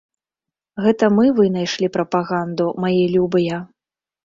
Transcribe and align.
Гэта 0.85 1.09
мы 1.17 1.25
вынайшлі 1.41 1.91
прапаганду, 1.99 2.73
мае 2.87 3.03
любыя! 3.15 3.63